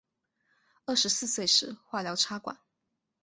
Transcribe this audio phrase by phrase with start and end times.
[0.85, 2.57] 二十四岁时化疗插管